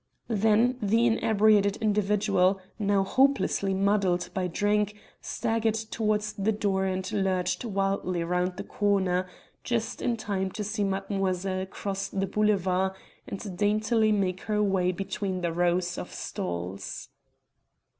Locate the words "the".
0.81-1.05, 6.33-6.51, 8.57-8.63, 12.07-12.25, 15.41-15.53